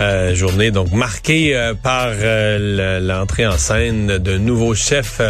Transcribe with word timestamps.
Euh, 0.00 0.34
journée 0.34 0.70
donc 0.70 0.92
marquée 0.92 1.54
euh, 1.54 1.74
par 1.74 2.08
euh, 2.08 3.00
l'entrée 3.00 3.46
en 3.46 3.58
scène 3.58 4.16
de 4.16 4.38
nouveaux 4.38 4.74
chefs 4.74 5.20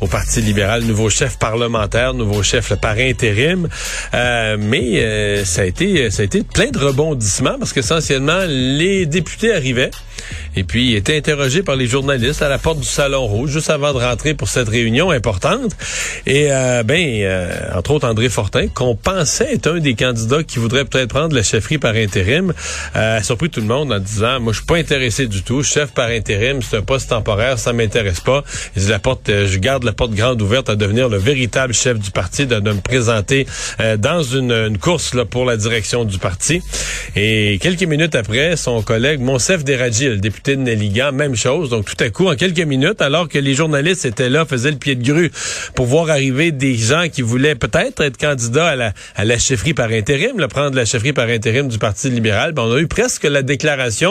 au 0.00 0.08
Parti 0.08 0.40
libéral, 0.40 0.82
nouveau 0.82 1.10
chef 1.10 1.38
parlementaire, 1.38 2.12
nouveau 2.12 2.42
chef 2.42 2.74
par 2.74 2.96
intérim. 2.98 3.68
mais 4.12 5.44
ça 5.44 5.62
a 5.62 5.64
été 5.64 6.10
ça 6.10 6.22
a 6.22 6.24
été 6.24 6.42
plein 6.42 6.70
de 6.70 6.78
rebondissements 6.78 7.58
parce 7.58 7.72
qu'essentiellement 7.72 8.42
les 8.48 9.06
députés 9.06 9.54
arrivaient. 9.54 9.90
Et 10.56 10.64
puis, 10.64 10.92
il 10.92 10.96
était 10.96 11.16
interrogé 11.16 11.62
par 11.62 11.76
les 11.76 11.86
journalistes 11.86 12.40
à 12.40 12.48
la 12.48 12.58
porte 12.58 12.80
du 12.80 12.86
Salon 12.86 13.26
Rouge, 13.26 13.50
juste 13.50 13.68
avant 13.68 13.92
de 13.92 13.98
rentrer 13.98 14.32
pour 14.32 14.48
cette 14.48 14.68
réunion 14.68 15.10
importante. 15.10 15.76
Et, 16.24 16.50
euh, 16.50 16.82
ben, 16.82 17.20
euh, 17.22 17.76
entre 17.76 17.90
autres, 17.90 18.08
André 18.08 18.30
Fortin, 18.30 18.68
qu'on 18.68 18.96
pensait 18.96 19.54
être 19.54 19.70
un 19.70 19.80
des 19.80 19.94
candidats 19.94 20.42
qui 20.42 20.58
voudrait 20.58 20.86
peut-être 20.86 21.10
prendre 21.10 21.34
la 21.36 21.42
chefferie 21.42 21.76
par 21.76 21.94
intérim, 21.94 22.54
euh, 22.96 23.18
a 23.18 23.22
surpris 23.22 23.50
tout 23.50 23.60
le 23.60 23.66
monde 23.66 23.92
en 23.92 23.98
disant, 23.98 24.15
moi, 24.20 24.52
je 24.52 24.58
suis 24.58 24.66
pas 24.66 24.76
intéressé 24.76 25.26
du 25.26 25.42
tout. 25.42 25.62
Chef 25.62 25.92
par 25.92 26.08
intérim, 26.08 26.62
c'est 26.62 26.76
un 26.76 26.82
poste 26.82 27.10
temporaire, 27.10 27.58
ça 27.58 27.72
m'intéresse 27.72 28.20
pas. 28.20 28.44
Dit, 28.76 28.88
la 28.88 28.98
porte, 28.98 29.28
euh, 29.28 29.46
je 29.46 29.58
garde 29.58 29.84
la 29.84 29.92
porte 29.92 30.12
grande 30.12 30.40
ouverte 30.42 30.68
à 30.68 30.76
devenir 30.76 31.08
le 31.08 31.18
véritable 31.18 31.74
chef 31.74 31.98
du 31.98 32.10
parti, 32.10 32.46
de, 32.46 32.56
me 32.60 32.80
présenter 32.80 33.46
dans 33.98 34.22
une, 34.22 34.78
course 34.78 35.14
là, 35.14 35.24
pour 35.24 35.44
la 35.44 35.56
direction 35.56 36.04
du 36.04 36.18
parti. 36.18 36.62
Et 37.14 37.58
quelques 37.60 37.82
minutes 37.84 38.14
après, 38.14 38.56
son 38.56 38.82
collègue 38.82 39.20
Monsef 39.20 39.64
Deradji, 39.64 40.08
le 40.08 40.18
député 40.18 40.56
de 40.56 40.62
Nelligan, 40.62 41.12
même 41.12 41.36
chose. 41.36 41.70
Donc 41.70 41.84
tout 41.84 42.04
à 42.04 42.10
coup, 42.10 42.28
en 42.28 42.36
quelques 42.36 42.60
minutes, 42.60 43.00
alors 43.00 43.28
que 43.28 43.38
les 43.38 43.54
journalistes 43.54 44.04
étaient 44.04 44.28
là, 44.28 44.44
faisaient 44.44 44.70
le 44.70 44.78
pied 44.78 44.94
de 44.94 45.04
grue 45.04 45.30
pour 45.74 45.86
voir 45.86 46.10
arriver 46.10 46.52
des 46.52 46.74
gens 46.74 47.06
qui 47.12 47.22
voulaient 47.22 47.54
peut-être 47.54 48.02
être 48.02 48.16
candidats 48.16 48.68
à 48.68 48.76
la, 48.76 48.92
à 49.14 49.24
la 49.24 49.38
chefferie 49.38 49.74
par 49.74 49.90
intérim, 49.90 50.38
le 50.38 50.48
prendre 50.48 50.76
la 50.76 50.84
chefferie 50.84 51.12
par 51.12 51.28
intérim 51.28 51.68
du 51.68 51.78
Parti 51.78 52.10
libéral, 52.10 52.52
ben, 52.52 52.62
on 52.62 52.74
a 52.74 52.80
eu 52.80 52.86
presque 52.86 53.24
la 53.24 53.42
déclaration 53.42 54.05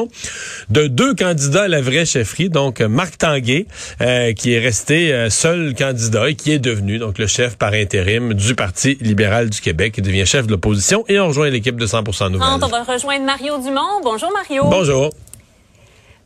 de 0.70 0.88
deux 0.88 1.14
candidats 1.14 1.64
à 1.64 1.68
la 1.68 1.82
vraie 1.82 2.06
chefferie. 2.06 2.50
Donc 2.50 2.82
Marc 2.82 3.18
Tanguay, 3.18 3.66
euh, 4.02 4.34
qui 4.34 4.54
est 4.54 4.60
resté 4.60 5.14
euh, 5.14 5.30
seul 5.30 5.74
candidat 5.76 6.30
et 6.30 6.36
qui 6.36 6.52
est 6.52 6.60
devenu 6.60 6.98
donc 6.98 7.18
le 7.18 7.28
chef 7.28 7.58
par 7.58 7.74
intérim 7.74 8.34
du 8.34 8.56
Parti 8.56 8.98
libéral 9.02 9.50
du 9.50 9.62
Québec, 9.62 9.94
qui 9.94 10.02
devient 10.02 10.26
chef 10.26 10.48
de 10.48 10.52
l'opposition. 10.52 11.06
Et 11.08 11.20
on 11.20 11.28
rejoint 11.28 11.50
l'équipe 11.50 11.78
de 11.78 11.86
100% 11.86 12.32
Nouvelles. 12.32 12.48
On 12.62 12.68
va 12.68 12.84
rejoindre 12.84 13.26
Mario 13.26 13.58
Dumont. 13.62 14.02
Bonjour 14.04 14.32
Mario. 14.32 14.66
Bonjour. 14.70 15.12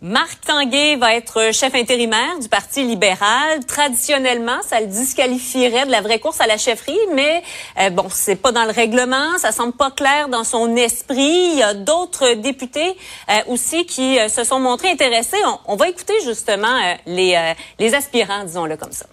Marc 0.01 0.45
Tanguay 0.45 0.95
va 0.95 1.13
être 1.13 1.53
chef 1.53 1.75
intérimaire 1.75 2.39
du 2.39 2.47
Parti 2.47 2.85
libéral. 2.85 3.65
Traditionnellement, 3.65 4.61
ça 4.61 4.79
le 4.79 4.87
disqualifierait 4.87 5.85
de 5.85 5.91
la 5.91 5.99
vraie 5.99 6.19
course 6.19 6.39
à 6.39 6.47
la 6.47 6.57
chefferie, 6.57 6.97
mais 7.13 7.43
euh, 7.81 7.89
bon, 7.89 8.05
c'est 8.09 8.37
pas 8.37 8.53
dans 8.53 8.63
le 8.63 8.71
règlement, 8.71 9.37
ça 9.39 9.51
semble 9.51 9.73
pas 9.73 9.91
clair 9.91 10.29
dans 10.29 10.45
son 10.45 10.77
esprit. 10.77 11.49
Il 11.51 11.57
y 11.57 11.63
a 11.63 11.73
d'autres 11.73 12.35
députés 12.35 12.95
euh, 13.29 13.33
aussi 13.47 13.85
qui 13.85 14.17
euh, 14.17 14.29
se 14.29 14.45
sont 14.45 14.61
montrés 14.61 14.89
intéressés. 14.89 15.35
On, 15.67 15.75
va 15.75 15.89
écouter 15.89 16.13
justement 16.23 16.95
les, 17.05 17.53
les 17.77 17.93
aspirants, 17.93 18.45
disons-le 18.45 18.77
comme 18.77 18.93
ça. 18.93 19.05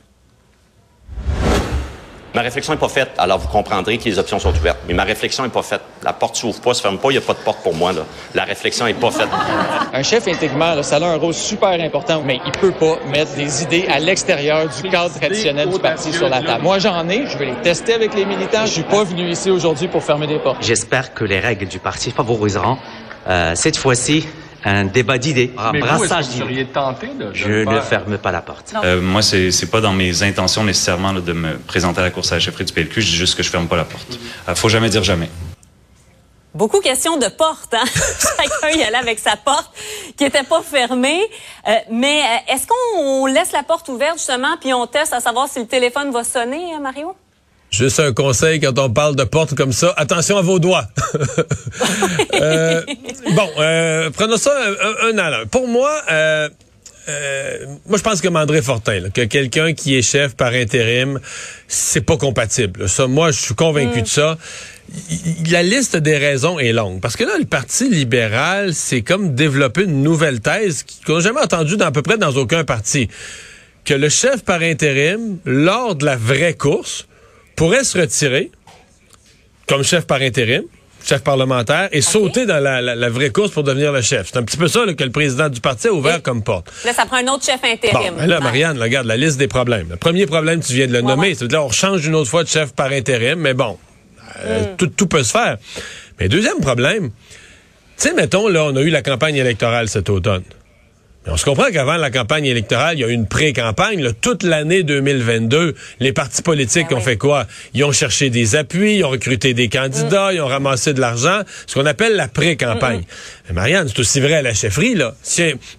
Ma 2.37 2.43
réflexion 2.43 2.75
n'est 2.75 2.79
pas 2.79 2.91
faite, 2.91 3.13
alors 3.17 3.39
vous 3.39 3.49
comprendrez 3.49 3.97
que 3.97 4.05
les 4.05 4.19
options 4.19 4.39
sont 4.39 4.55
ouvertes. 4.55 4.81
Mais 4.87 4.93
ma 4.93 5.05
réflexion 5.05 5.43
n'est 5.43 5.49
pas 5.49 5.63
faite. 5.63 5.81
La 6.03 6.13
porte 6.13 6.37
s'ouvre 6.37 6.61
pas, 6.61 6.75
se 6.75 6.83
ferme 6.83 6.99
pas, 6.99 7.09
il 7.09 7.13
n'y 7.13 7.17
a 7.17 7.23
pas 7.23 7.33
de 7.33 7.39
porte 7.39 7.63
pour 7.63 7.75
moi. 7.75 7.95
Là. 7.95 8.03
La 8.35 8.45
réflexion 8.45 8.85
n'est 8.85 8.93
pas 8.93 9.11
faite. 9.11 9.29
Un 9.95 10.03
chef 10.03 10.29
intérimaire, 10.29 10.85
ça 10.85 10.97
a 10.97 11.05
un 11.07 11.17
rôle 11.17 11.33
super 11.33 11.81
important, 11.81 12.23
mais 12.27 12.39
il 12.45 12.53
peut 12.53 12.73
pas 12.73 12.99
mettre 13.11 13.35
des 13.37 13.63
idées 13.63 13.87
à 13.89 14.01
l'extérieur 14.01 14.69
du 14.69 14.91
cadre 14.91 15.19
traditionnel 15.19 15.71
du 15.71 15.79
parti 15.79 16.13
sur 16.13 16.29
la 16.29 16.43
table. 16.43 16.63
Moi, 16.63 16.79
j'en 16.79 17.09
ai, 17.09 17.27
je 17.27 17.39
vais 17.39 17.47
les 17.47 17.63
tester 17.63 17.95
avec 17.95 18.15
les 18.15 18.27
militants. 18.27 18.67
Je 18.67 18.73
suis 18.73 18.83
pas 18.83 19.05
venu 19.05 19.31
ici 19.31 19.51
aujourd'hui 19.51 19.89
pour 19.89 20.05
fermer 20.05 20.27
des 20.27 20.39
portes. 20.39 20.59
J'espère 20.61 21.15
que 21.15 21.25
les 21.25 21.41
règles 21.41 21.69
du 21.69 21.79
parti 21.79 22.11
favoriseront 22.11 22.77
euh, 23.29 23.55
cette 23.55 23.79
fois-ci 23.79 24.27
un 24.67 24.85
débat 24.85 25.17
d'idées, 25.17 25.53
un 25.57 25.73
brassage 25.79 26.29
d'idées. 26.29 26.67
Je 27.33 27.65
ne 27.65 27.81
ferme 27.81 28.19
pas 28.19 28.33
la 28.33 28.43
porte. 28.43 28.75
Euh, 28.83 29.01
moi, 29.01 29.23
c'est 29.23 29.49
n'est 29.49 29.71
pas 29.71 29.81
dans 29.81 29.93
mes 29.93 30.25
intentions 30.25 30.65
nécessairement 30.65 31.13
de 31.13 31.33
me 31.33 31.57
présenter 31.57 32.01
à 32.01 32.05
la 32.05 32.11
course 32.11 32.33
à 32.33 32.37
la 32.37 32.41
chefferie 32.41 32.65
du 32.65 32.73
PLQ. 32.73 33.01
Je 33.01 33.07
dis 33.07 33.17
juste 33.17 33.37
que 33.37 33.45
je 33.45 33.51
ferme 33.51 33.69
pas 33.69 33.77
la 33.77 33.85
porte. 33.85 34.07
Il 34.11 34.51
euh, 34.51 34.55
faut 34.57 34.69
jamais 34.69 34.89
dire 34.89 35.05
jamais. 35.05 35.31
Beaucoup 36.53 36.81
question 36.81 37.17
de 37.17 37.29
porte. 37.29 37.75
Hein? 37.75 37.85
Chacun 37.93 38.77
y 38.77 38.83
allait 38.83 38.97
avec 38.97 39.21
sa 39.21 39.37
porte 39.37 39.71
qui 40.17 40.25
était 40.25 40.43
pas 40.43 40.63
fermée. 40.63 41.21
Euh, 41.69 41.73
mais 41.91 42.23
est-ce 42.49 42.67
qu'on 42.67 43.27
laisse 43.27 43.53
la 43.53 43.63
porte 43.63 43.89
ouverte 43.89 44.19
justement 44.19 44.57
puis 44.61 44.75
on 44.75 44.87
teste 44.87 45.13
à 45.13 45.21
savoir 45.21 45.49
si 45.49 45.61
le 45.61 45.67
téléphone 45.67 46.11
va 46.11 46.25
sonner, 46.25 46.75
hein, 46.75 46.81
Mario? 46.81 47.15
Juste 47.71 48.01
un 48.01 48.13
conseil 48.13 48.61
quand 48.61 48.79
on 48.79 48.91
parle 48.91 49.17
de 49.17 49.25
porte 49.25 49.55
comme 49.55 49.73
ça, 49.73 49.93
attention 49.97 50.37
à 50.37 50.43
vos 50.43 50.59
doigts. 50.59 50.87
euh, 52.35 52.83
bon, 53.35 53.49
euh, 53.59 54.11
prenons 54.11 54.37
ça 54.37 54.53
un, 55.03 55.19
à 55.19 55.31
l'un. 55.31 55.47
Pour 55.47 55.67
moi, 55.67 55.91
euh, 56.11 56.49
euh, 57.09 57.67
moi 57.87 57.99
je 57.99 58.03
pense 58.03 58.21
que 58.21 58.29
André 58.29 58.63
Fortin, 58.63 59.11
que 59.13 59.23
quelqu'un 59.23 59.73
qui 59.75 59.97
est 59.97 60.03
chef 60.03 60.35
par 60.35 60.53
intérim, 60.53 61.21
c'est 61.69 62.01
pas 62.01 62.17
compatible. 62.17 62.89
Ça, 62.89 63.07
moi, 63.07 63.31
je 63.31 63.41
suis 63.41 63.55
convaincu 63.55 64.03
de 64.03 64.09
ça. 64.09 64.39
la 65.51 65.63
liste 65.63 65.97
des 65.97 66.17
raisons 66.17 66.59
est 66.59 66.73
longue. 66.73 67.01
Parce 67.01 67.17
que 67.17 67.25
là, 67.25 67.33
le 67.39 67.45
Parti 67.45 67.89
libéral, 67.89 68.75
c'est 68.75 69.03
comme 69.03 69.35
développer 69.35 69.83
une 69.83 70.03
nouvelle 70.03 70.41
thèse 70.41 70.85
qu'on 71.05 71.17
n'a 71.17 71.21
jamais 71.21 71.41
entendue 71.41 71.77
dans, 71.77 71.87
à 71.87 71.93
peu 71.93 72.03
près 72.03 72.19
dans 72.19 72.33
aucun 72.37 72.65
parti. 72.65 73.09
Que 73.85 73.95
le 73.95 74.09
chef 74.09 74.43
par 74.43 74.63
intérim, 74.63 75.39
lors 75.45 75.95
de 75.95 76.05
la 76.05 76.17
vraie 76.17 76.55
course, 76.55 77.07
pourrait 77.57 77.85
se 77.85 77.99
retirer 77.99 78.51
comme 79.67 79.83
chef 79.83 80.07
par 80.07 80.21
intérim, 80.21 80.63
chef 81.05 81.23
parlementaire, 81.23 81.89
et 81.93 82.01
sauter 82.01 82.47
dans 82.47 82.63
la, 82.63 83.09
vraie 83.09 83.31
course 83.31 83.51
pour 83.51 83.65
devenir 83.65 83.93
le 83.93 84.01
chef. 84.01 84.29
C'est 84.33 84.39
un 84.39 84.43
petit 84.43 84.57
peu 84.57 84.69
ça 84.69 84.85
que 84.97 85.05
le 85.05 85.11
président 85.11 85.49
du 85.49 85.61
parti 85.61 85.89
a 85.89 85.93
ouvert 85.93 86.23
comme 86.23 86.43
porte. 86.43 86.71
Là, 86.85 86.93
ça 86.93 87.07
prend 87.07 87.17
un 87.17 87.27
autre 87.29 87.45
chef 87.45 87.61
intérim. 87.65 88.15
Bon, 88.15 88.17
ben 88.21 88.27
là, 88.27 88.41
Marianne, 88.41 88.81
regarde 88.81 89.07
la 89.07 89.17
liste 89.17 89.39
des 89.39 89.49
problèmes. 89.49 89.89
Le 89.91 89.97
premier 89.97 90.27
problème, 90.27 90.61
tu 90.61 90.73
viens 90.73 90.87
de 90.87 90.93
le 90.93 91.01
nommer. 91.01 91.35
C'est 91.35 91.51
là, 91.51 91.65
on 91.65 91.71
change 91.71 92.07
une 92.07 92.15
autre 92.15 92.31
fois 92.31 92.45
de 92.45 92.49
chef 92.49 92.73
par 92.73 92.93
intérim, 92.93 93.41
mais 93.41 93.55
bon, 93.55 93.79
euh, 94.45 94.63
hmm. 94.63 94.77
tout, 94.77 94.87
tout 94.89 95.07
peut 95.07 95.23
se 95.23 95.33
faire. 95.33 95.59
Mais 96.21 96.29
deuxième 96.29 96.61
problème, 96.61 97.11
tu 97.11 98.09
sais, 98.09 98.15
mettons, 98.15 98.49
là, 98.49 98.65
on 98.65 98.77
a 98.77 98.81
eu 98.83 98.91
la 98.91 99.03
campagne 99.03 99.37
électorale 99.37 99.89
cet 99.89 100.11
automne. 100.11 100.43
On 101.29 101.37
se 101.37 101.45
comprend 101.45 101.71
qu'avant 101.73 101.97
la 101.97 102.11
campagne 102.11 102.47
électorale, 102.47 102.97
il 102.97 103.01
y 103.01 103.05
a 103.05 103.09
eu 103.09 103.13
une 103.13 103.27
pré-campagne. 103.27 104.13
Toute 104.21 104.45
l'année 104.45 104.85
2022, 104.85 105.75
les 105.99 106.13
partis 106.13 106.41
politiques 106.41 106.89
ben 106.91 106.99
ont 106.99 107.01
fait 107.01 107.17
quoi? 107.17 107.47
Ils 107.75 107.83
ont 107.83 107.91
cherché 107.91 108.31
des 108.31 108.55
appuis, 108.55 108.99
ils 108.99 109.05
ont 109.05 109.09
recruté 109.09 109.53
des 109.53 109.69
candidats, 109.69 110.31
mm. 110.31 110.35
ils 110.37 110.41
ont 110.41 110.47
ramassé 110.47 110.95
de 110.95 111.01
l'argent, 111.01 111.41
ce 111.67 111.75
qu'on 111.75 111.87
appelle 111.87 112.15
la 112.15 112.29
pré-campagne. 112.29 113.03
Marianne, 113.53 113.89
c'est 113.89 113.99
aussi 113.99 114.21
vrai 114.21 114.35
à 114.35 114.43
la 114.43 114.55
chefferie. 114.55 114.95
Là. 114.95 115.15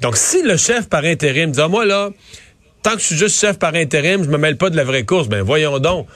donc, 0.02 0.18
si 0.18 0.44
le 0.44 0.58
chef 0.58 0.90
par 0.90 1.06
intérim 1.06 1.52
dit, 1.52 1.62
ah, 1.62 1.70
moi, 1.70 1.86
là, 1.86 2.10
tant 2.84 2.92
que 2.92 3.00
je 3.00 3.06
suis 3.06 3.18
juste 3.18 3.40
chef 3.40 3.58
par 3.58 3.74
intérim, 3.74 4.24
je 4.26 4.30
me 4.30 4.38
mêle 4.38 4.58
pas 4.58 4.70
de 4.70 4.76
la 4.76 4.84
vraie 4.84 5.04
course, 5.04 5.30
ben 5.30 5.42
voyons 5.44 5.80
donc. 5.80 6.08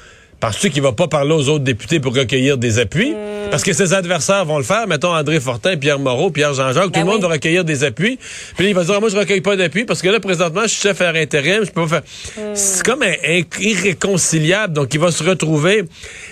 Penses-tu 0.41 0.71
qu'il 0.71 0.81
va 0.81 0.91
pas 0.91 1.07
parler 1.07 1.33
aux 1.33 1.49
autres 1.49 1.63
députés 1.63 1.99
pour 1.99 2.15
recueillir 2.15 2.57
des 2.57 2.79
appuis? 2.79 3.11
Hmm. 3.11 3.51
Parce 3.51 3.63
que 3.63 3.73
ses 3.73 3.93
adversaires 3.93 4.43
vont 4.43 4.57
le 4.57 4.63
faire. 4.63 4.87
Mettons 4.87 5.13
André 5.13 5.39
Fortin, 5.39 5.77
Pierre 5.77 5.99
Moreau, 5.99 6.31
Pierre 6.31 6.55
Jean-Jacques. 6.55 6.85
tout 6.85 6.91
ben 6.93 7.01
le 7.01 7.05
monde 7.05 7.21
va 7.21 7.27
recueillir 7.27 7.63
des 7.63 7.83
appuis. 7.83 8.17
Puis 8.57 8.69
il 8.69 8.73
va 8.73 8.83
dire, 8.83 8.95
ah, 8.97 8.99
moi, 8.99 9.09
je 9.09 9.17
recueille 9.17 9.41
pas 9.41 9.55
d'appui 9.55 9.85
parce 9.85 10.01
que 10.01 10.09
là, 10.09 10.19
présentement, 10.19 10.63
je 10.63 10.69
suis 10.69 10.81
chef 10.81 10.99
à 11.01 11.09
intérim. 11.09 11.63
Je 11.63 11.69
peux 11.69 11.85
pas 11.85 12.01
faire. 12.01 12.01
Hmm. 12.37 12.55
C'est 12.55 12.83
comme 12.83 13.03
un, 13.03 13.13
irréconciliable. 13.59 14.73
Donc, 14.73 14.91
il 14.95 14.99
va 14.99 15.11
se 15.11 15.23
retrouver. 15.23 15.83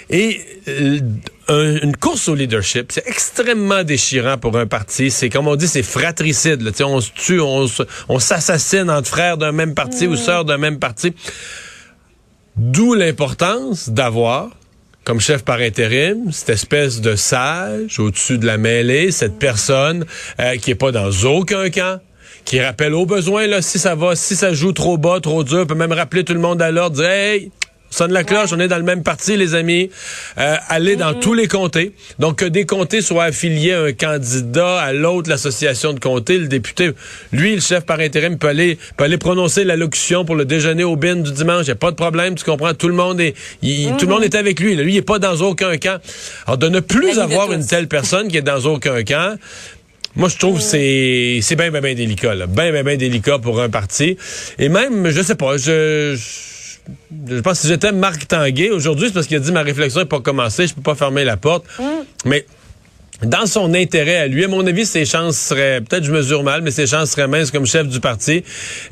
Et 0.09 0.41
euh, 0.67 0.99
une 1.47 1.95
course 1.95 2.27
au 2.29 2.33
leadership, 2.33 2.91
c'est 2.91 3.07
extrêmement 3.07 3.83
déchirant 3.83 4.39
pour 4.39 4.57
un 4.57 4.65
parti. 4.65 5.11
C'est 5.11 5.29
comme 5.29 5.47
on 5.47 5.55
dit, 5.55 5.67
c'est 5.67 5.83
fratricide. 5.83 6.63
Là. 6.63 6.71
On 6.87 6.99
se 6.99 7.11
tue, 7.13 7.39
on 7.39 8.19
s'assassine 8.19 8.89
entre 8.89 9.07
frères 9.07 9.37
d'un 9.37 9.51
même 9.51 9.75
parti 9.75 10.07
ou 10.07 10.13
hmm. 10.13 10.17
sœurs 10.17 10.45
d'un 10.45 10.57
même 10.57 10.79
parti. 10.79 11.13
D'où 12.55 12.93
l'importance 12.93 13.89
d'avoir 13.89 14.49
comme 15.09 15.19
chef 15.19 15.43
par 15.43 15.59
intérim, 15.59 16.31
cette 16.31 16.49
espèce 16.49 17.01
de 17.01 17.15
sage 17.15 17.99
au-dessus 17.99 18.37
de 18.37 18.45
la 18.45 18.59
mêlée, 18.59 19.11
cette 19.11 19.39
personne 19.39 20.05
euh, 20.39 20.55
qui 20.57 20.69
est 20.69 20.75
pas 20.75 20.91
dans 20.91 21.09
aucun 21.25 21.71
camp, 21.71 21.99
qui 22.45 22.61
rappelle 22.61 22.93
au 22.93 23.07
besoin 23.07 23.47
là 23.47 23.63
si 23.63 23.79
ça 23.79 23.95
va, 23.95 24.15
si 24.15 24.35
ça 24.35 24.53
joue 24.53 24.71
trop 24.71 24.99
bas, 24.99 25.19
trop 25.19 25.43
dur, 25.43 25.65
peut 25.65 25.73
même 25.73 25.93
rappeler 25.93 26.23
tout 26.23 26.35
le 26.35 26.39
monde 26.39 26.61
à 26.61 26.69
l'ordre, 26.69 26.97
dire 26.97 27.09
hey, 27.09 27.51
sonne 27.89 28.11
la 28.11 28.23
cloche, 28.23 28.49
on 28.53 28.59
est 28.59 28.67
dans 28.67 28.77
le 28.77 28.83
même 28.83 29.03
parti, 29.03 29.37
les 29.37 29.55
amis. 29.55 29.89
Euh, 30.37 30.55
aller 30.67 30.95
dans 30.95 31.13
tous 31.13 31.33
les 31.33 31.47
comtés. 31.47 31.91
Donc, 32.19 32.37
que 32.37 32.45
des 32.45 32.65
comtés 32.65 33.01
soient 33.01 33.25
affiliés 33.25 33.73
à 33.73 33.83
un 33.83 33.93
candidat, 33.93 34.79
à 34.79 34.93
l'autre, 34.93 35.29
l'association 35.29 35.93
de 35.93 35.99
comtés, 35.99 36.37
le 36.37 36.47
député, 36.47 36.91
lui, 37.31 37.55
le 37.55 37.61
chef 37.61 37.85
par 37.85 37.99
intérim, 37.99 38.37
peut 38.37 38.47
aller, 38.47 38.77
peut 38.97 39.03
aller 39.03 39.17
prononcer 39.17 39.63
l'allocution 39.63 40.25
pour 40.25 40.35
le 40.35 40.45
déjeuner 40.45 40.83
au 40.83 40.95
bin 40.95 41.15
du 41.15 41.31
dimanche. 41.31 41.63
Il 41.63 41.69
n'y 41.69 41.71
a 41.71 41.75
pas 41.75 41.91
de 41.91 41.95
problème, 41.95 42.35
tu 42.35 42.45
comprends? 42.45 42.73
Tout 42.73 42.89
le 42.89 42.95
monde 42.95 43.19
est, 43.19 43.35
tout 43.97 44.05
le 44.05 44.11
monde 44.13 44.23
est 44.23 44.35
avec 44.35 44.59
lui. 44.59 44.75
Lui, 44.75 44.93
il 44.93 44.95
n'est 44.95 45.01
pas 45.01 45.19
dans 45.19 45.35
aucun 45.41 45.77
camp. 45.77 46.01
Alors, 46.45 46.57
de 46.57 46.69
ne 46.69 46.79
plus 46.79 47.19
avoir 47.19 47.51
une 47.51 47.65
telle 47.65 47.87
personne 47.87 48.27
qui 48.27 48.37
est 48.37 48.41
dans 48.41 48.65
aucun 48.65 49.03
camp, 49.03 49.37
moi, 50.15 50.27
je 50.27 50.37
trouve 50.37 50.57
que 50.57 50.63
c'est 50.63 51.39
c'est 51.41 51.55
bien, 51.55 51.69
bien, 51.69 51.81
bien 51.81 51.93
délicat, 51.93 52.35
là. 52.35 52.47
Bien, 52.47 52.71
bien, 52.71 52.83
bien 52.83 52.97
délicat 52.97 53.37
pour 53.39 53.61
un 53.61 53.69
parti. 53.69 54.17
Et 54.57 54.67
même, 54.67 55.09
je 55.09 55.21
sais 55.21 55.35
pas, 55.35 55.57
je, 55.57 56.15
je, 56.15 56.58
pense 57.41 57.57
que 57.57 57.61
si 57.61 57.67
j'étais 57.67 57.91
Marc 57.91 58.27
Tanguay, 58.27 58.69
aujourd'hui, 58.69 59.07
c'est 59.07 59.13
parce 59.13 59.27
qu'il 59.27 59.37
a 59.37 59.39
dit 59.39 59.51
ma 59.51 59.61
réflexion 59.61 60.01
n'est 60.01 60.07
pas 60.07 60.19
commencée, 60.19 60.67
je 60.67 60.73
peux 60.73 60.81
pas 60.81 60.95
fermer 60.95 61.23
la 61.23 61.37
porte. 61.37 61.65
Mm. 61.79 61.83
Mais 62.25 62.45
dans 63.23 63.45
son 63.45 63.73
intérêt 63.73 64.15
à 64.15 64.27
lui, 64.27 64.45
à 64.45 64.47
mon 64.47 64.65
avis, 64.65 64.85
ses 64.85 65.03
chances 65.03 65.37
seraient, 65.37 65.81
peut-être 65.81 66.05
je 66.05 66.11
mesure 66.11 66.43
mal, 66.43 66.61
mais 66.61 66.71
ses 66.71 66.87
chances 66.87 67.11
seraient 67.11 67.27
minces 67.27 67.51
comme 67.51 67.65
chef 67.65 67.87
du 67.87 67.99
parti. 67.99 68.43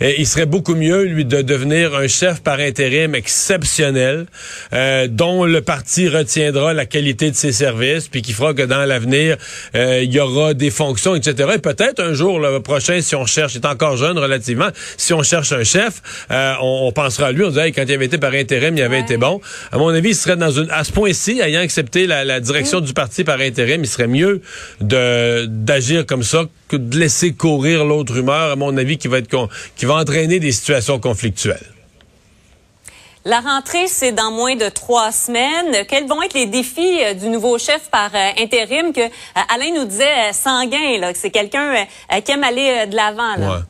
Et 0.01 0.15
il 0.19 0.27
serait 0.27 0.45
beaucoup 0.45 0.75
mieux, 0.75 1.03
lui, 1.03 1.23
de 1.23 1.41
devenir 1.41 1.95
un 1.95 2.07
chef 2.07 2.41
par 2.41 2.59
intérim 2.59 3.15
exceptionnel, 3.15 4.25
euh, 4.73 5.07
dont 5.09 5.45
le 5.45 5.61
parti 5.61 6.09
retiendra 6.09 6.73
la 6.73 6.85
qualité 6.85 7.31
de 7.31 7.37
ses 7.37 7.53
services, 7.53 8.09
puis 8.09 8.21
qui 8.21 8.33
fera 8.33 8.53
que 8.53 8.63
dans 8.63 8.83
l'avenir, 8.83 9.37
euh, 9.75 10.01
il 10.03 10.13
y 10.13 10.19
aura 10.19 10.53
des 10.53 10.71
fonctions, 10.71 11.15
etc. 11.15 11.51
Et 11.55 11.59
peut-être 11.59 12.01
un 12.01 12.13
jour, 12.13 12.39
le 12.39 12.59
prochain, 12.59 12.99
si 12.99 13.15
on 13.15 13.25
cherche, 13.25 13.55
il 13.55 13.61
est 13.61 13.65
encore 13.65 13.95
jeune 13.95 14.17
relativement, 14.17 14.69
si 14.97 15.13
on 15.13 15.23
cherche 15.23 15.53
un 15.53 15.63
chef, 15.63 16.01
euh, 16.31 16.53
on, 16.61 16.91
pensera 16.91 17.27
à 17.27 17.31
lui, 17.31 17.45
on 17.45 17.49
dirait, 17.49 17.71
quand 17.71 17.83
il 17.87 17.93
avait 17.93 18.05
été 18.05 18.17
par 18.17 18.33
intérim, 18.33 18.75
il 18.75 18.83
avait 18.83 18.99
été 18.99 19.15
bon. 19.15 19.39
À 19.71 19.77
mon 19.77 19.89
avis, 19.89 20.09
il 20.09 20.15
serait 20.15 20.35
dans 20.35 20.51
une, 20.51 20.69
à 20.69 20.83
ce 20.83 20.91
point-ci, 20.91 21.39
ayant 21.39 21.61
accepté 21.61 22.07
la, 22.07 22.25
la 22.25 22.41
direction 22.41 22.81
du 22.81 22.91
parti 22.91 23.23
par 23.23 23.39
intérim, 23.39 23.81
il 23.83 23.87
serait 23.87 24.07
mieux 24.07 24.16
mieux 24.17 24.41
de 24.81 25.45
d'agir 25.45 26.05
comme 26.05 26.23
ça 26.23 26.43
que 26.67 26.77
de 26.77 26.97
laisser 26.97 27.33
courir 27.33 27.85
l'autre 27.85 28.13
rumeur, 28.13 28.51
à 28.51 28.55
mon 28.55 28.75
avis, 28.77 28.97
qui 28.97 29.07
va 29.07 29.19
être 29.19 29.49
qui 29.75 29.85
va 29.85 29.95
entraîner 29.95 30.39
des 30.39 30.51
situations 30.51 30.99
conflictuelles. 30.99 31.71
La 33.27 33.41
rentrée, 33.41 33.87
c'est 33.87 34.13
dans 34.13 34.31
moins 34.31 34.55
de 34.55 34.69
trois 34.69 35.11
semaines. 35.11 35.85
Quels 35.89 36.07
vont 36.07 36.21
être 36.21 36.33
les 36.33 36.45
défis 36.45 37.03
euh, 37.03 37.13
du 37.13 37.27
nouveau 37.27 37.57
chef 37.57 37.89
par 37.91 38.09
euh, 38.15 38.29
intérim 38.39 38.93
que 38.93 39.01
euh, 39.01 39.53
Alain 39.53 39.73
nous 39.75 39.83
disait 39.83 40.31
sanguin, 40.31 40.97
là, 41.01 41.11
que 41.11 41.19
c'est 41.19 41.29
quelqu'un 41.29 41.85
qui 42.23 42.31
aime 42.31 42.45
aller 42.45 42.85
de 42.87 42.95
l'avant. 42.95 43.35
Ouais. 43.35 43.63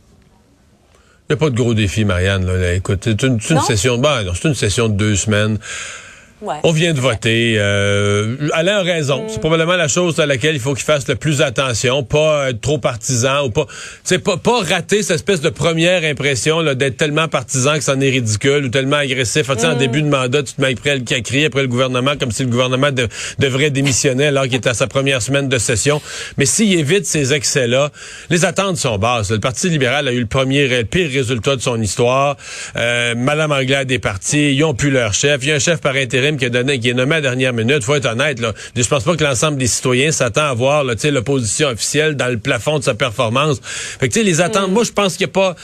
Il 1.27 1.33
n'y 1.33 1.33
a 1.33 1.37
pas 1.37 1.49
de 1.49 1.55
gros 1.55 1.73
défis, 1.73 2.05
Marianne. 2.05 2.45
Là. 2.45 2.73
Écoute, 2.75 2.99
c'est 3.03 3.23
une, 3.23 3.39
session, 3.39 3.97
ben, 3.97 4.31
c'est 4.35 4.47
une 4.47 4.53
session 4.53 4.89
de 4.89 4.93
deux 4.93 5.15
semaines. 5.15 5.57
On 6.41 6.71
vient 6.71 6.93
de 6.93 6.99
voter. 6.99 7.55
Euh, 7.57 8.35
Alain 8.53 8.77
a 8.77 8.83
raison. 8.83 9.25
C'est 9.27 9.39
probablement 9.39 9.75
la 9.75 9.87
chose 9.87 10.19
à 10.19 10.27
laquelle 10.27 10.53
il 10.53 10.61
faut 10.61 10.75
qu'il 10.75 10.85
fasse 10.85 11.07
le 11.07 11.15
plus 11.15 11.41
attention, 11.41 12.03
pas 12.03 12.51
être 12.51 12.61
trop 12.61 12.77
partisan 12.77 13.45
ou 13.45 13.49
pas, 13.49 13.65
c'est 14.03 14.19
pas 14.19 14.37
pas 14.37 14.61
rater 14.61 15.01
cette 15.01 15.15
espèce 15.15 15.41
de 15.41 15.49
première 15.49 16.03
impression 16.03 16.61
d'être 16.75 16.97
tellement 16.97 17.27
partisan 17.27 17.73
que 17.73 17.83
c'en 17.83 17.99
est 18.01 18.09
ridicule 18.09 18.65
ou 18.65 18.69
tellement 18.69 18.97
agressif. 18.97 19.49
En 19.49 19.55
mm. 19.55 19.77
début 19.79 20.03
de 20.03 20.09
mandat, 20.09 20.43
tu 20.43 20.53
te 20.53 20.61
mets 20.61 20.73
après 20.73 20.97
le 20.97 21.21
crié 21.21 21.45
après 21.45 21.61
le 21.63 21.67
gouvernement 21.67 22.15
comme 22.19 22.31
si 22.31 22.43
le 22.43 22.49
gouvernement 22.49 22.91
devrait 23.39 23.71
démissionner 23.71 24.27
alors 24.27 24.43
qu'il 24.43 24.55
est 24.55 24.67
à 24.67 24.75
sa 24.75 24.85
première 24.85 25.23
semaine 25.23 25.49
de 25.49 25.57
session. 25.57 26.01
Mais 26.37 26.45
s'il 26.45 26.77
évite 26.77 27.07
ces 27.07 27.33
excès-là, 27.33 27.91
les 28.29 28.45
attentes 28.45 28.77
sont 28.77 28.99
basses. 28.99 29.31
Le 29.31 29.39
Parti 29.39 29.69
libéral 29.69 30.07
a 30.07 30.11
eu 30.11 30.19
le 30.19 30.27
premier, 30.27 30.67
le 30.67 30.83
pire 30.83 31.09
résultat 31.09 31.55
de 31.55 31.61
son 31.61 31.81
histoire. 31.81 32.37
Euh, 32.75 33.15
Madame 33.15 33.51
Anglade 33.51 33.91
est 33.91 33.99
partie, 33.99 34.53
ils 34.53 34.63
ont 34.63 34.75
pu 34.75 34.91
leur 34.91 35.15
chef. 35.15 35.39
Il 35.41 35.49
y 35.49 35.51
a 35.51 35.55
un 35.55 35.59
chef 35.59 35.81
par 35.81 35.95
intérêt 35.95 36.26
qui, 36.35 36.45
a 36.45 36.49
donné, 36.49 36.79
qui 36.79 36.89
est 36.89 36.93
nommé 36.93 37.15
à 37.15 37.17
la 37.19 37.21
dernière 37.21 37.53
minute. 37.53 37.83
Faut 37.83 37.95
être 37.95 38.11
honnête. 38.11 38.39
Là. 38.41 38.53
Je 38.75 38.87
pense 38.87 39.05
pas 39.05 39.15
que 39.15 39.23
l'ensemble 39.23 39.57
des 39.57 39.67
citoyens 39.67 40.11
s'attend 40.11 40.49
à 40.49 40.53
voir 40.53 40.83
l'opposition 40.83 41.69
officielle 41.69 42.17
dans 42.17 42.27
le 42.27 42.37
plafond 42.37 42.79
de 42.79 42.83
sa 42.83 42.95
performance. 42.95 43.61
Fait 43.63 44.09
que, 44.09 44.19
les 44.19 44.41
attentes, 44.41 44.69
mm. 44.69 44.73
moi, 44.73 44.83
je 44.83 44.91
pense 44.91 45.15
qu'il 45.15 45.27
n'y 45.27 45.31
a 45.31 45.33
pas... 45.33 45.55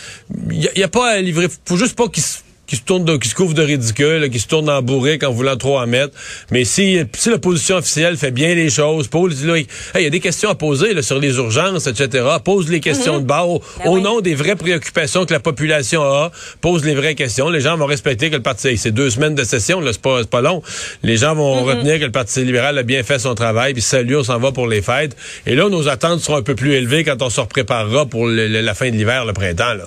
Il 0.49 0.79
y, 0.79 0.83
a 0.83 0.87
pas 0.87 1.09
à 1.09 1.19
livrer... 1.19 1.47
faut 1.65 1.75
juste 1.77 1.97
pas 1.97 2.07
qu'ils 2.07 2.23
qui 2.65 2.77
se 2.77 2.81
tourne 2.81 3.03
de, 3.03 3.17
qui 3.17 3.27
se 3.27 3.35
couvre 3.35 3.53
de 3.53 3.61
ridicule, 3.61 4.29
qui 4.29 4.39
se 4.39 4.47
tourne 4.47 4.69
en 4.69 4.81
bourrique 4.81 5.23
en 5.23 5.31
voulant 5.31 5.57
trop 5.57 5.79
en 5.79 5.87
mettre. 5.87 6.13
Mais 6.51 6.63
si, 6.63 6.99
si 7.13 7.29
l'opposition 7.29 7.77
officielle 7.77 8.17
fait 8.17 8.31
bien 8.31 8.55
les 8.55 8.69
choses, 8.69 9.07
pose, 9.07 9.43
il 9.43 10.01
y 10.01 10.05
a 10.05 10.09
des 10.09 10.19
questions 10.19 10.49
à 10.49 10.55
poser 10.55 10.93
là, 10.93 11.01
sur 11.01 11.19
les 11.19 11.35
urgences, 11.35 11.87
etc. 11.87 12.25
Pose 12.43 12.69
les 12.69 12.79
questions 12.79 13.15
mhm. 13.15 13.21
de 13.21 13.25
bas 13.25 13.45
ben 13.79 13.89
au, 13.89 13.99
nom 13.99 14.21
des 14.21 14.35
vraies 14.35 14.55
préoccupations 14.55 15.25
que 15.25 15.33
la 15.33 15.39
population 15.39 16.03
a. 16.03 16.31
Pose 16.61 16.85
les 16.85 16.95
vraies 16.95 17.15
questions. 17.15 17.49
Les 17.49 17.61
gens 17.61 17.75
vont 17.77 17.85
respecter 17.85 18.29
que 18.29 18.37
le 18.37 18.41
parti, 18.41 18.77
c'est 18.77 18.91
deux 18.91 19.09
semaines 19.09 19.35
de 19.35 19.43
session, 19.43 19.81
là, 19.81 19.91
c'est 19.91 20.01
pas, 20.01 20.23
pas 20.23 20.41
long. 20.41 20.61
Les 21.03 21.17
gens 21.17 21.35
vont 21.35 21.61
mhm. 21.61 21.67
retenir 21.67 21.99
que 21.99 22.05
le 22.05 22.11
Parti 22.11 22.43
libéral 22.45 22.77
a 22.77 22.83
bien 22.83 23.03
fait 23.03 23.19
son 23.19 23.35
travail, 23.35 23.73
puis 23.73 23.81
salut, 23.81 24.17
on 24.17 24.23
s'en 24.23 24.39
va 24.39 24.51
pour 24.51 24.67
les 24.67 24.81
fêtes. 24.81 25.15
Et 25.45 25.55
là, 25.55 25.67
nos 25.67 25.87
attentes 25.87 26.21
seront 26.21 26.37
un 26.37 26.43
peu 26.43 26.55
plus 26.55 26.73
élevées 26.73 27.03
quand 27.03 27.21
on 27.21 27.29
se 27.29 27.41
préparera 27.41 28.05
pour 28.05 28.27
la 28.27 28.73
fin 28.73 28.89
de 28.89 28.95
l'hiver, 28.95 29.25
le 29.25 29.33
printemps, 29.33 29.73
là. 29.73 29.85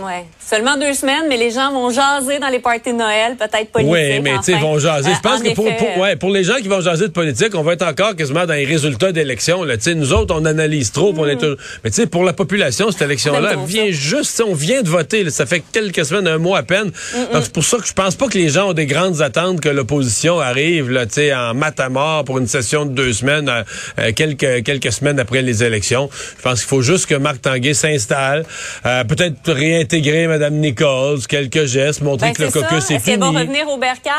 Ouais. 0.00 0.24
Seulement 0.44 0.76
deux 0.76 0.94
semaines, 0.94 1.24
mais 1.28 1.36
les 1.36 1.50
gens 1.50 1.72
vont 1.72 1.90
jaser 1.90 2.38
dans 2.38 2.48
les 2.48 2.58
parties 2.58 2.92
de 2.92 2.98
Noël, 2.98 3.36
peut-être 3.36 3.70
politiques. 3.70 3.92
Oui, 3.92 4.20
mais 4.20 4.36
tu 4.38 4.52
sais, 4.52 4.58
vont 4.58 4.78
jaser. 4.78 5.12
Je 5.14 5.20
pense 5.20 5.42
que 5.42 5.54
pour, 5.54 5.74
pour, 5.76 5.98
ouais, 5.98 6.16
pour 6.16 6.30
les 6.30 6.44
gens 6.44 6.56
qui 6.56 6.68
vont 6.68 6.80
jaser 6.80 7.08
de 7.08 7.12
politique, 7.12 7.54
on 7.54 7.62
va 7.62 7.74
être 7.74 7.86
encore 7.86 8.16
quasiment 8.16 8.46
dans 8.46 8.54
les 8.54 8.64
résultats 8.64 9.12
d'élections. 9.12 9.64
Tu 9.64 9.80
sais, 9.80 9.94
nous 9.94 10.12
autres, 10.12 10.34
on 10.34 10.44
analyse 10.44 10.92
trop. 10.92 11.12
Pour 11.12 11.26
les... 11.26 11.36
Hmm. 11.36 11.56
Mais 11.84 11.90
tu 11.90 11.96
sais, 11.96 12.06
pour 12.06 12.24
la 12.24 12.32
population, 12.32 12.90
cette 12.90 13.02
élection-là 13.02 13.56
vient 13.66 13.90
juste, 13.90 14.42
on 14.46 14.54
vient 14.54 14.82
de 14.82 14.88
voter. 14.88 15.28
ça 15.30 15.46
fait 15.46 15.62
quelques 15.72 16.04
semaines, 16.04 16.26
un 16.26 16.38
mois 16.38 16.58
à 16.58 16.62
peine. 16.62 16.90
Donc 17.32 17.42
c'est 17.42 17.52
pour 17.52 17.64
ça 17.64 17.78
que 17.78 17.86
je 17.86 17.92
pense 17.92 18.14
pas 18.14 18.28
que 18.28 18.38
les 18.38 18.48
gens 18.48 18.70
ont 18.70 18.72
des 18.72 18.86
grandes 18.86 19.20
attentes 19.20 19.60
que 19.60 19.68
l'opposition 19.68 20.40
arrive, 20.40 20.90
là, 20.90 21.06
tu 21.06 21.14
sais, 21.14 21.34
en 21.34 21.54
matamor 21.54 22.24
pour 22.24 22.38
une 22.38 22.46
session 22.46 22.86
de 22.86 22.92
deux 22.92 23.12
semaines, 23.12 23.48
euh, 23.48 23.62
euh, 23.98 24.12
quelques 24.12 24.64
quelques 24.64 24.92
semaines 24.92 25.18
après 25.18 25.42
les 25.42 25.64
élections. 25.64 26.08
Je 26.38 26.42
pense 26.42 26.60
qu'il 26.60 26.68
faut 26.68 26.82
juste 26.82 27.06
que 27.06 27.14
Marc 27.14 27.42
Tanguay 27.42 27.74
s'installe, 27.74 28.44
euh, 28.86 29.04
peut-être 29.04 29.52
rien 29.52 29.81
intégrer 29.82 30.26
Mme 30.26 30.54
Nichols, 30.54 31.26
quelques 31.28 31.66
gestes, 31.66 32.02
montrer 32.02 32.28
ben, 32.28 32.34
que 32.34 32.42
le 32.42 32.50
caucus 32.50 32.90
est, 32.90 32.94
est 32.94 32.98
fini. 32.98 33.14
Est-ce 33.14 33.32
va 33.32 33.40
revenir 33.40 33.68
au 33.68 33.78
bercail? 33.78 34.12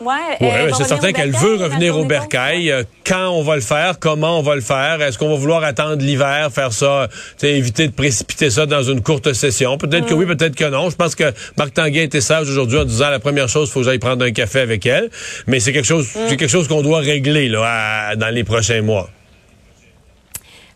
Ouais, 0.00 0.14
ouais 0.40 0.70
c'est 0.76 0.84
certain 0.84 1.12
qu'elle 1.12 1.32
veut 1.32 1.56
revenir 1.56 1.98
au 1.98 2.04
bercail. 2.04 2.70
Euh, 2.70 2.84
quand 3.04 3.30
on 3.30 3.42
va 3.42 3.56
le 3.56 3.62
faire, 3.62 3.98
comment 3.98 4.38
on 4.38 4.42
va 4.42 4.54
le 4.54 4.60
faire, 4.60 5.02
est-ce 5.02 5.18
qu'on 5.18 5.28
va 5.28 5.34
vouloir 5.34 5.64
attendre 5.64 6.02
l'hiver, 6.02 6.50
faire 6.52 6.72
ça, 6.72 7.08
éviter 7.42 7.88
de 7.88 7.92
précipiter 7.92 8.50
ça 8.50 8.66
dans 8.66 8.82
une 8.82 9.02
courte 9.02 9.32
session? 9.32 9.76
Peut-être 9.76 10.06
que 10.06 10.14
mm. 10.14 10.18
oui, 10.18 10.26
peut-être 10.26 10.54
que 10.54 10.64
non. 10.64 10.90
Je 10.90 10.96
pense 10.96 11.14
que 11.14 11.32
Marc 11.56 11.74
Tanguay 11.74 12.04
était 12.04 12.20
sage 12.20 12.48
aujourd'hui 12.48 12.78
en 12.78 12.84
disant 12.84 13.10
la 13.10 13.18
première 13.18 13.48
chose, 13.48 13.68
il 13.68 13.72
faut 13.72 13.80
que 13.80 13.86
j'aille 13.86 13.98
prendre 13.98 14.24
un 14.24 14.30
café 14.30 14.60
avec 14.60 14.86
elle. 14.86 15.10
Mais 15.46 15.58
c'est 15.58 15.72
quelque 15.72 15.86
chose, 15.86 16.06
mm. 16.06 16.20
c'est 16.28 16.36
quelque 16.36 16.50
chose 16.50 16.68
qu'on 16.68 16.82
doit 16.82 17.00
régler 17.00 17.48
là, 17.48 18.14
dans 18.14 18.32
les 18.32 18.44
prochains 18.44 18.82
mois. 18.82 19.10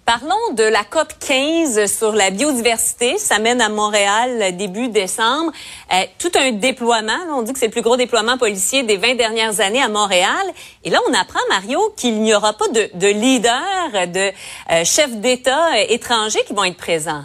Parlons 0.04 0.54
de 0.56 0.64
la 0.64 0.82
COP 0.82 1.12
15 1.20 1.86
sur 1.86 2.12
la 2.12 2.30
biodiversité. 2.30 3.18
Ça 3.18 3.38
mène 3.38 3.60
à 3.60 3.68
Montréal 3.68 4.56
début 4.56 4.88
décembre. 4.88 5.52
Euh, 5.92 6.02
tout 6.18 6.32
un 6.36 6.50
déploiement. 6.50 7.12
on 7.30 7.42
dit 7.42 7.52
que 7.52 7.58
c'est 7.60 7.66
le 7.66 7.72
plus 7.72 7.82
gros 7.82 7.96
déploiement 7.96 8.36
policier 8.36 8.82
des 8.82 8.96
20 8.96 9.14
dernières 9.14 9.60
années 9.60 9.80
à 9.80 9.88
Montréal. 9.88 10.42
Et 10.82 10.90
là, 10.90 10.98
on 11.08 11.14
apprend, 11.14 11.38
Mario, 11.48 11.94
qu'il 11.96 12.20
n'y 12.20 12.34
aura 12.34 12.52
pas 12.52 12.66
de, 12.68 12.90
de 12.94 13.06
leaders, 13.06 14.08
de 14.08 14.32
euh, 14.72 14.84
chefs 14.84 15.16
d'État 15.20 15.68
euh, 15.76 15.84
étrangers 15.88 16.42
qui 16.48 16.52
vont 16.52 16.64
être 16.64 16.76
présents. 16.76 17.24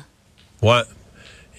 Ouais. 0.62 0.84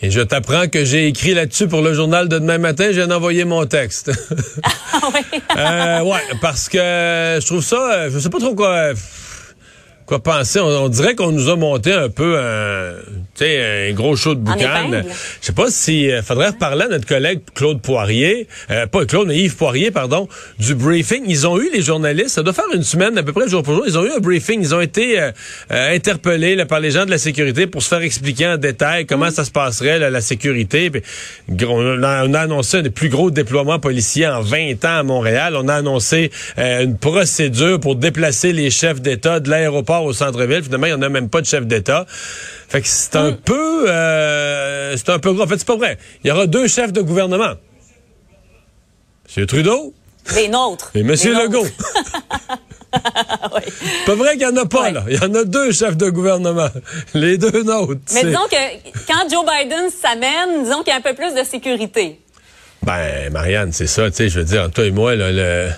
Et 0.01 0.13
je 0.13 0.21
t'apprends 0.21 0.69
que 0.69 0.85
j'ai 0.85 1.09
écrit 1.09 1.35
là-dessus 1.35 1.67
pour 1.67 1.83
le 1.83 1.95
journal 1.95 2.29
de 2.29 2.39
demain 2.39 2.59
matin. 2.59 2.87
Je 2.87 2.99
viens 2.99 3.09
d'envoyer 3.09 3.45
mon 3.45 3.67
texte. 3.67 4.13
ah 4.63 5.01
oui? 5.13 5.41
euh, 5.57 6.01
ouais, 6.03 6.23
parce 6.41 6.69
que 6.69 6.79
je 6.79 7.47
trouve 7.47 7.65
ça, 7.65 8.09
je 8.09 8.21
sais 8.21 8.31
pas 8.31 8.39
trop 8.39 8.55
quoi 8.55 8.93
quoi 10.09 10.23
penser? 10.23 10.59
On, 10.59 10.89
dirait 10.89 11.15
qu'on 11.15 11.33
nous 11.33 11.51
a 11.51 11.57
monté 11.57 11.93
un 11.93 12.09
peu 12.09 12.39
un, 12.39 12.95
un 13.43 13.93
gros 13.93 14.17
show 14.17 14.35
de 14.35 14.41
boucan. 14.41 14.91
Je 15.41 15.47
sais 15.47 15.53
pas 15.53 15.71
si 15.71 16.11
euh, 16.11 16.23
faudrait 16.23 16.49
reparler 16.49 16.87
à 16.87 16.89
notre 16.89 17.07
collègue 17.07 17.41
Claude 17.55 17.83
Poirier, 17.83 18.49
euh, 18.71 18.87
pas 18.87 19.05
Claude, 19.05 19.29
mais 19.29 19.37
Yves 19.37 19.57
Poirier, 19.57 19.91
pardon, 19.91 20.27
du 20.59 20.75
briefing. 20.75 21.25
Ils 21.27 21.47
ont 21.47 21.61
eu 21.61 21.69
les 21.75 21.83
journalistes, 21.83 22.31
ça 22.31 22.43
doit 22.43 22.55
faire 22.55 22.65
une 22.75 22.83
semaine 22.85 23.19
à 23.19 23.23
peu 23.23 23.35
près 23.35 23.49
jour 23.49 23.63
pour 23.63 23.75
jour. 23.75 23.85
Ils 23.87 23.99
ont 23.99 24.05
eu 24.07 24.11
un 24.11 24.21
briefing, 24.21 24.63
ils 24.63 24.75
ont 24.75 24.81
été 24.81 25.21
euh, 25.21 25.31
interpellés 25.69 26.57
là, 26.57 26.65
par 26.65 26.81
les 26.81 26.91
gens 26.91 27.05
de 27.05 27.11
la 27.11 27.19
sécurité 27.19 27.67
pour 27.67 27.83
se 27.83 27.89
faire 27.89 28.01
expliquer 28.01 28.47
en 28.47 28.57
détail 28.57 29.05
comment 29.05 29.27
mm. 29.27 29.33
ça 29.33 29.45
se 29.45 29.51
passerait 29.51 29.99
la 29.99 30.21
sécurité. 30.23 30.91
on, 31.51 32.03
a, 32.03 32.25
on, 32.27 32.33
a, 32.33 32.41
annoncé 32.41 32.79
un 32.79 32.83
des 32.83 32.91
plus 32.91 33.11
gros 33.11 33.31
déploiements 33.31 33.79
policiers 33.79 34.27
en 34.27 34.41
20 34.41 34.87
ans 34.87 34.99
à 35.01 35.03
Montréal. 35.03 35.55
On 35.55 35.69
a 35.69 35.75
annoncé 35.75 36.31
une 36.57 36.97
procédure 36.97 37.79
pour 37.79 37.95
déplacer 37.95 38.55
les 38.55 38.71
chefs 38.71 39.03
d'État 39.03 39.41
de 39.41 39.51
l'aéroport 39.51 39.98
au 40.05 40.13
centre-ville. 40.13 40.63
Finalement, 40.63 40.87
il 40.87 40.95
n'y 40.95 40.99
en 40.99 41.03
a 41.03 41.09
même 41.09 41.29
pas 41.29 41.41
de 41.41 41.47
chef 41.47 41.67
d'État. 41.67 42.07
Fait 42.09 42.81
que 42.81 42.89
c'est 42.89 43.17
un 43.17 43.33
hmm. 43.33 43.37
peu... 43.37 43.91
Euh, 43.91 44.97
c'est 44.97 45.11
un 45.11 45.19
peu 45.19 45.33
gros. 45.33 45.45
En 45.45 45.47
fait, 45.47 45.59
c'est 45.59 45.67
pas 45.67 45.77
vrai. 45.77 45.99
Il 46.25 46.29
y 46.29 46.31
aura 46.31 46.47
deux 46.47 46.69
chefs 46.69 46.93
de 46.93 47.01
gouvernement. 47.01 47.55
M. 49.37 49.47
Trudeau. 49.47 49.95
Les 50.35 50.49
nôtres. 50.49 50.91
Et 50.95 51.01
M. 51.01 51.09
Legault. 51.09 51.67
oui. 52.95 53.63
Pas 54.07 54.15
vrai 54.15 54.37
qu'il 54.37 54.47
n'y 54.49 54.59
en 54.59 54.63
a 54.63 54.67
pas, 54.67 54.91
là. 54.91 55.05
Il 55.09 55.17
y 55.17 55.25
en 55.25 55.35
a 55.35 55.45
deux 55.45 55.73
chefs 55.73 55.97
de 55.97 56.11
gouvernement. 56.11 56.69
Les 57.15 57.39
deux 57.39 57.63
nôtres. 57.63 58.01
Mais 58.15 58.25
disons 58.25 58.47
que 58.51 59.07
quand 59.07 59.29
Joe 59.31 59.45
Biden 59.45 59.91
s'amène, 59.91 60.65
disons 60.65 60.83
qu'il 60.83 60.89
y 60.89 60.93
a 60.93 60.97
un 60.97 61.01
peu 61.01 61.15
plus 61.15 61.35
de 61.35 61.45
sécurité. 61.45 62.21
Ben, 62.83 63.31
Marianne, 63.33 63.73
c'est 63.73 63.87
ça, 63.87 64.11
tu 64.11 64.17
sais, 64.17 64.29
je 64.29 64.39
veux 64.39 64.45
dire, 64.45 64.71
toi 64.71 64.85
et 64.85 64.91
moi, 64.91 65.15
là, 65.15 65.31
le 65.33 65.69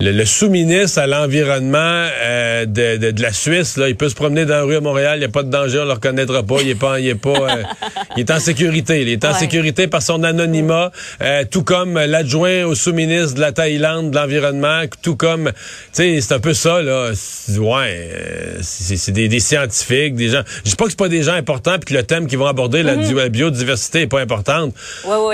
le, 0.00 0.24
sous-ministre 0.24 1.00
à 1.00 1.06
l'environnement 1.08 1.78
euh, 2.22 2.66
de, 2.66 3.10
de, 3.10 3.22
la 3.22 3.32
Suisse, 3.32 3.76
là, 3.76 3.88
il 3.88 3.96
peut 3.96 4.08
se 4.08 4.14
promener 4.14 4.46
dans 4.46 4.54
la 4.54 4.62
rue 4.62 4.76
à 4.76 4.80
Montréal, 4.80 5.16
il 5.16 5.20
n'y 5.20 5.24
a 5.24 5.28
pas 5.28 5.42
de 5.42 5.50
danger, 5.50 5.80
on 5.80 5.86
le 5.86 5.92
reconnaîtra 5.92 6.44
pas, 6.44 6.56
il 6.60 6.68
est 6.68 6.74
pas, 6.76 7.00
il 7.00 7.08
est 7.08 7.14
pas, 7.16 7.30
euh, 7.30 7.62
il 8.16 8.20
est 8.20 8.30
en 8.30 8.38
sécurité, 8.38 9.02
il 9.02 9.08
est 9.08 9.24
en 9.24 9.34
sécurité 9.34 9.88
par 9.88 10.02
son 10.02 10.22
anonymat, 10.22 10.92
euh, 11.20 11.44
tout 11.50 11.64
comme 11.64 11.94
l'adjoint 11.94 12.64
au 12.64 12.76
sous-ministre 12.76 13.34
de 13.34 13.40
la 13.40 13.50
Thaïlande 13.50 14.12
de 14.12 14.16
l'environnement, 14.16 14.82
tout 15.02 15.16
comme, 15.16 15.46
tu 15.46 15.54
sais, 15.92 16.20
c'est 16.20 16.34
un 16.34 16.40
peu 16.40 16.54
ça 16.54 16.80
là, 16.80 17.10
ouais, 17.58 18.10
c'est 18.62 19.10
des, 19.10 19.28
des, 19.28 19.40
scientifiques, 19.40 20.14
des 20.14 20.28
gens, 20.28 20.42
je 20.64 20.70
dis 20.70 20.76
pas 20.76 20.84
que 20.84 20.90
c'est 20.90 20.98
pas 20.98 21.08
des 21.08 21.24
gens 21.24 21.34
importants 21.34 21.76
puis 21.84 21.92
que 21.92 21.98
le 21.98 22.04
thème 22.04 22.28
qu'ils 22.28 22.38
vont 22.38 22.46
aborder, 22.46 22.84
la, 22.84 22.94
mm-hmm. 22.94 23.28
biodiversité 23.30 24.02
est 24.02 24.06
pas 24.06 24.20
importante, 24.20 24.74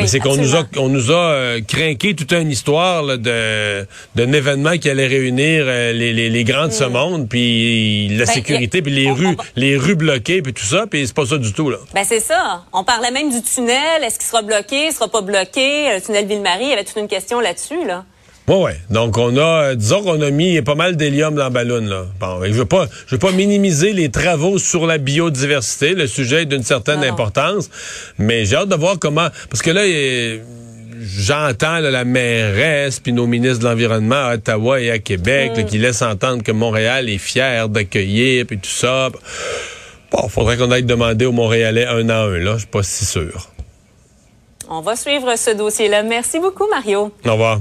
mais 0.00 0.06
c'est 0.06 0.20
qu'on 0.20 0.36
nous 0.36 0.56
a, 0.56 0.64
on 0.78 0.88
nous 0.88 1.12
a 1.12 1.56
craqué 1.68 2.14
toute 2.14 2.32
une 2.32 2.50
histoire 2.50 3.02
là, 3.02 3.16
de 3.18 3.86
d'un 4.14 4.32
événement 4.32 4.53
qui 4.80 4.88
allait 4.90 5.06
réunir 5.06 5.64
euh, 5.66 5.92
les, 5.92 6.12
les, 6.12 6.30
les 6.30 6.44
grands 6.44 6.66
de 6.66 6.72
ce 6.72 6.84
mm. 6.84 6.92
monde, 6.92 7.28
puis 7.28 8.08
la 8.08 8.24
ben, 8.24 8.32
sécurité, 8.32 8.82
puis 8.82 8.92
les 8.92 9.10
rues, 9.10 9.36
les 9.56 9.76
rues 9.76 9.94
bloquées, 9.94 10.42
puis 10.42 10.52
tout 10.52 10.64
ça, 10.64 10.86
puis 10.88 11.06
c'est 11.06 11.14
pas 11.14 11.26
ça 11.26 11.38
du 11.38 11.52
tout 11.52 11.70
là. 11.70 11.78
Ben 11.94 12.04
c'est 12.04 12.20
ça. 12.20 12.64
On 12.72 12.84
parlait 12.84 13.10
même 13.10 13.30
du 13.30 13.42
tunnel. 13.42 14.02
Est-ce 14.02 14.18
qu'il 14.18 14.28
sera 14.28 14.42
bloqué, 14.42 14.86
il 14.88 14.92
sera 14.92 15.08
pas 15.08 15.20
bloqué? 15.20 15.94
Le 15.94 16.00
tunnel 16.00 16.26
Ville-Marie, 16.26 16.64
il 16.64 16.70
y 16.70 16.72
avait 16.72 16.84
toute 16.84 16.96
une 16.96 17.08
question 17.08 17.40
là-dessus 17.40 17.86
là. 17.86 18.04
Oui, 18.46 18.56
oui. 18.58 18.70
Donc, 18.90 19.16
on 19.16 19.38
a, 19.38 19.40
euh, 19.40 19.74
disons 19.74 20.02
qu'on 20.02 20.20
a 20.20 20.30
mis 20.30 20.60
pas 20.60 20.74
mal 20.74 20.96
d'hélium 20.96 21.34
dans 21.34 21.44
la 21.44 21.50
ballon, 21.50 21.80
là. 21.80 22.04
Bon, 22.20 22.44
je 22.44 22.52
veux 22.52 22.66
pas, 22.66 22.86
je 23.06 23.14
veux 23.14 23.18
pas 23.18 23.32
minimiser 23.32 23.94
les 23.94 24.10
travaux 24.10 24.58
sur 24.58 24.86
la 24.86 24.98
biodiversité. 24.98 25.94
Le 25.94 26.06
sujet 26.06 26.42
est 26.42 26.46
d'une 26.46 26.62
certaine 26.62 27.02
importance. 27.04 27.70
Mais 28.18 28.44
j'ai 28.44 28.56
hâte 28.56 28.68
de 28.68 28.74
voir 28.74 28.98
comment, 28.98 29.28
parce 29.48 29.62
que 29.62 29.70
là, 29.70 29.86
il 29.86 30.42
j'entends 31.00 31.80
la 31.80 32.04
mairesse 32.04 33.00
puis 33.00 33.12
nos 33.12 33.26
ministres 33.26 33.60
de 33.60 33.64
l'environnement 33.64 34.14
à 34.14 34.34
Ottawa 34.34 34.80
et 34.80 34.90
à 34.90 34.98
Québec 34.98 35.52
mm. 35.56 35.64
qui 35.64 35.78
laissent 35.78 36.02
entendre 36.02 36.42
que 36.42 36.52
Montréal 36.52 37.08
est 37.08 37.18
fier 37.18 37.68
d'accueillir 37.68 38.46
puis 38.46 38.58
tout 38.58 38.70
ça. 38.70 39.10
Bon, 40.10 40.28
faudrait 40.28 40.56
qu'on 40.56 40.70
aille 40.70 40.84
demander 40.84 41.26
aux 41.26 41.32
Montréalais 41.32 41.86
un 41.86 42.08
à 42.08 42.22
un 42.22 42.38
là, 42.38 42.54
je 42.54 42.58
suis 42.58 42.66
pas 42.68 42.82
si 42.82 43.04
sûr. 43.04 43.50
On 44.68 44.80
va 44.80 44.96
suivre 44.96 45.36
ce 45.36 45.50
dossier-là. 45.50 46.02
Merci 46.02 46.38
beaucoup, 46.38 46.66
Mario. 46.70 47.12
Au 47.26 47.32
revoir. 47.32 47.60